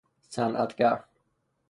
[0.29, 1.03] صنعتگر